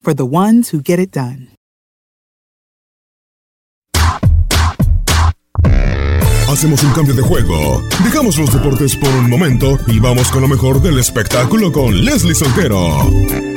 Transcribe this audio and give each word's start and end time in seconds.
for 0.00 0.14
the 0.14 0.26
ones 0.26 0.70
who 0.70 0.80
get 0.82 0.98
it 0.98 1.10
done. 1.10 1.48
Hacemos 6.50 6.82
un 6.82 6.92
cambio 6.92 7.14
de 7.14 7.22
juego. 7.22 7.80
Dejamos 8.02 8.36
los 8.36 8.52
deportes 8.52 8.96
por 8.96 9.08
un 9.10 9.30
momento 9.30 9.78
y 9.86 10.00
vamos 10.00 10.30
con 10.32 10.42
lo 10.42 10.48
mejor 10.48 10.82
del 10.82 10.98
espectáculo 10.98 11.70
con 11.70 12.04
Leslie 12.04 12.34
Soltero. 12.34 13.49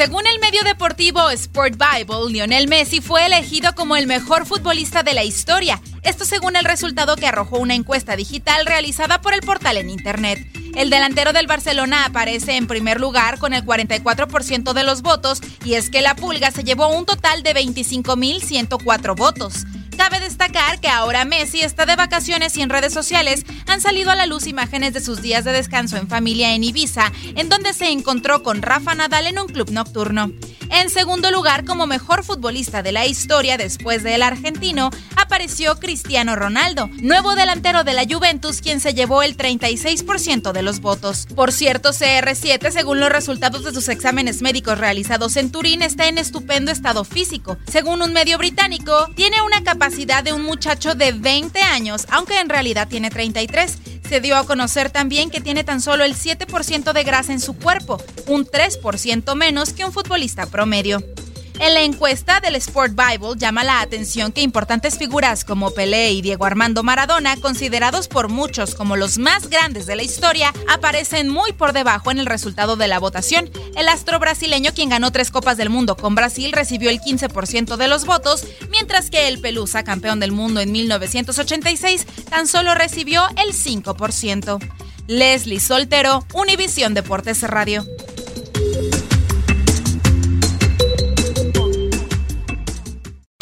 Según 0.00 0.26
el 0.26 0.38
medio 0.38 0.64
deportivo 0.64 1.28
Sport 1.28 1.74
Bible, 1.74 2.32
Lionel 2.32 2.68
Messi 2.68 3.02
fue 3.02 3.26
elegido 3.26 3.74
como 3.74 3.96
el 3.96 4.06
mejor 4.06 4.46
futbolista 4.46 5.02
de 5.02 5.12
la 5.12 5.24
historia. 5.24 5.78
Esto 6.02 6.24
según 6.24 6.56
el 6.56 6.64
resultado 6.64 7.16
que 7.16 7.26
arrojó 7.26 7.58
una 7.58 7.74
encuesta 7.74 8.16
digital 8.16 8.64
realizada 8.64 9.20
por 9.20 9.34
el 9.34 9.42
portal 9.42 9.76
en 9.76 9.90
Internet. 9.90 10.38
El 10.74 10.88
delantero 10.88 11.34
del 11.34 11.46
Barcelona 11.46 12.06
aparece 12.06 12.56
en 12.56 12.66
primer 12.66 12.98
lugar 12.98 13.38
con 13.38 13.52
el 13.52 13.62
44% 13.62 14.72
de 14.72 14.84
los 14.84 15.02
votos 15.02 15.42
y 15.66 15.74
es 15.74 15.90
que 15.90 16.00
la 16.00 16.16
Pulga 16.16 16.50
se 16.50 16.64
llevó 16.64 16.88
un 16.88 17.04
total 17.04 17.42
de 17.42 17.54
25.104 17.54 19.14
votos. 19.14 19.66
Cabe 20.00 20.18
destacar 20.18 20.80
que 20.80 20.88
ahora 20.88 21.26
Messi 21.26 21.60
está 21.60 21.84
de 21.84 21.94
vacaciones 21.94 22.56
y 22.56 22.62
en 22.62 22.70
redes 22.70 22.94
sociales 22.94 23.44
han 23.66 23.82
salido 23.82 24.10
a 24.10 24.16
la 24.16 24.24
luz 24.24 24.46
imágenes 24.46 24.94
de 24.94 25.02
sus 25.02 25.20
días 25.20 25.44
de 25.44 25.52
descanso 25.52 25.98
en 25.98 26.08
familia 26.08 26.54
en 26.54 26.64
Ibiza, 26.64 27.12
en 27.36 27.50
donde 27.50 27.74
se 27.74 27.90
encontró 27.90 28.42
con 28.42 28.62
Rafa 28.62 28.94
Nadal 28.94 29.26
en 29.26 29.38
un 29.38 29.48
club 29.48 29.70
nocturno. 29.70 30.32
En 30.70 30.88
segundo 30.88 31.30
lugar, 31.30 31.66
como 31.66 31.86
mejor 31.86 32.24
futbolista 32.24 32.82
de 32.82 32.92
la 32.92 33.04
historia 33.04 33.58
después 33.58 34.02
del 34.02 34.22
argentino, 34.22 34.88
apareció 35.30 35.78
Cristiano 35.78 36.34
Ronaldo, 36.34 36.90
nuevo 37.02 37.36
delantero 37.36 37.84
de 37.84 37.92
la 37.92 38.02
Juventus, 38.02 38.60
quien 38.60 38.80
se 38.80 38.94
llevó 38.94 39.22
el 39.22 39.36
36% 39.36 40.50
de 40.50 40.62
los 40.62 40.80
votos. 40.80 41.28
Por 41.36 41.52
cierto, 41.52 41.90
CR7, 41.90 42.72
según 42.72 42.98
los 42.98 43.10
resultados 43.10 43.62
de 43.62 43.72
sus 43.72 43.88
exámenes 43.88 44.42
médicos 44.42 44.78
realizados 44.78 45.36
en 45.36 45.52
Turín, 45.52 45.82
está 45.82 46.08
en 46.08 46.18
estupendo 46.18 46.72
estado 46.72 47.04
físico. 47.04 47.58
Según 47.70 48.02
un 48.02 48.12
medio 48.12 48.38
británico, 48.38 49.08
tiene 49.14 49.40
una 49.42 49.62
capacidad 49.62 50.24
de 50.24 50.32
un 50.32 50.42
muchacho 50.42 50.96
de 50.96 51.12
20 51.12 51.60
años, 51.60 52.08
aunque 52.10 52.40
en 52.40 52.48
realidad 52.48 52.88
tiene 52.88 53.08
33. 53.08 53.78
Se 54.08 54.20
dio 54.20 54.36
a 54.36 54.44
conocer 54.44 54.90
también 54.90 55.30
que 55.30 55.40
tiene 55.40 55.62
tan 55.62 55.80
solo 55.80 56.02
el 56.02 56.16
7% 56.16 56.92
de 56.92 57.04
grasa 57.04 57.32
en 57.32 57.38
su 57.38 57.54
cuerpo, 57.54 58.02
un 58.26 58.44
3% 58.44 59.36
menos 59.36 59.74
que 59.74 59.84
un 59.84 59.92
futbolista 59.92 60.46
promedio. 60.46 61.04
En 61.62 61.74
la 61.74 61.82
encuesta 61.82 62.40
del 62.40 62.56
Sport 62.56 62.94
Bible 62.94 63.34
llama 63.36 63.64
la 63.64 63.82
atención 63.82 64.32
que 64.32 64.40
importantes 64.40 64.96
figuras 64.96 65.44
como 65.44 65.72
Pelé 65.72 66.10
y 66.10 66.22
Diego 66.22 66.46
Armando 66.46 66.82
Maradona, 66.82 67.36
considerados 67.36 68.08
por 68.08 68.30
muchos 68.30 68.74
como 68.74 68.96
los 68.96 69.18
más 69.18 69.50
grandes 69.50 69.84
de 69.84 69.94
la 69.94 70.02
historia, 70.02 70.54
aparecen 70.70 71.28
muy 71.28 71.52
por 71.52 71.74
debajo 71.74 72.10
en 72.10 72.18
el 72.18 72.24
resultado 72.24 72.76
de 72.76 72.88
la 72.88 72.98
votación. 72.98 73.50
El 73.76 73.88
astro 73.88 74.18
brasileño, 74.18 74.72
quien 74.74 74.88
ganó 74.88 75.12
tres 75.12 75.30
Copas 75.30 75.58
del 75.58 75.68
Mundo 75.68 75.98
con 75.98 76.14
Brasil, 76.14 76.50
recibió 76.52 76.88
el 76.88 76.98
15% 76.98 77.76
de 77.76 77.88
los 77.88 78.06
votos, 78.06 78.46
mientras 78.70 79.10
que 79.10 79.28
el 79.28 79.38
Pelusa, 79.38 79.84
campeón 79.84 80.18
del 80.18 80.32
mundo 80.32 80.60
en 80.60 80.72
1986, 80.72 82.06
tan 82.30 82.46
solo 82.46 82.74
recibió 82.74 83.22
el 83.36 83.52
5%. 83.52 84.58
Leslie 85.08 85.60
Soltero, 85.60 86.24
Univisión 86.32 86.94
Deportes 86.94 87.42
Radio. 87.42 87.84